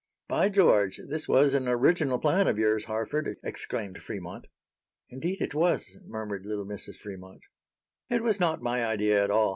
[0.27, 0.99] "By George!
[1.09, 4.47] this was an original plan of yours, Harford," exclaimed Fremont.
[5.09, 6.95] "Indeed it was," murmured little Mrs.
[6.95, 7.43] Fremont.
[8.09, 9.49] "It was not my idea at all.